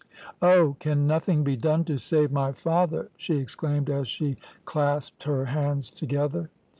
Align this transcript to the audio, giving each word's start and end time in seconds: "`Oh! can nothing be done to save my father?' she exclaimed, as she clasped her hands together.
"`Oh! 0.41 0.79
can 0.79 1.05
nothing 1.05 1.43
be 1.43 1.55
done 1.55 1.85
to 1.85 1.99
save 1.99 2.31
my 2.31 2.53
father?' 2.53 3.09
she 3.17 3.35
exclaimed, 3.37 3.87
as 3.87 4.07
she 4.07 4.35
clasped 4.65 5.21
her 5.25 5.45
hands 5.45 5.91
together. 5.91 6.49